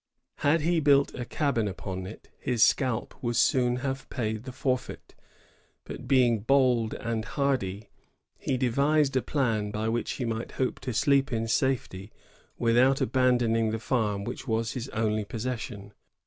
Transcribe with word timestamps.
Had 0.37 0.61
he 0.61 0.79
built 0.79 1.13
a 1.13 1.25
cabin 1.25 1.67
upon 1.67 2.07
it, 2.07 2.31
his 2.39 2.63
scalp 2.63 3.13
would 3.21 3.35
soon 3.35 3.75
have 3.85 4.09
paid 4.09 4.45
the 4.45 4.51
forfeit; 4.51 5.13
but, 5.83 6.07
being 6.07 6.39
bold 6.39 6.95
and 6.95 7.23
hardy, 7.23 7.91
he 8.39 8.57
devised 8.57 9.15
a 9.15 9.21
plan 9.21 9.69
by 9.69 9.87
which 9.87 10.13
he 10.13 10.25
might 10.25 10.53
hope 10.53 10.79
to 10.79 10.93
sleep 10.95 11.31
in 11.31 11.47
safety 11.47 12.11
without 12.57 12.99
abandoning 12.99 13.69
the 13.69 13.77
&rm 13.77 14.23
which 14.23 14.47
was 14.47 14.71
his 14.71 14.89
only 14.89 15.23
possession. 15.23 15.93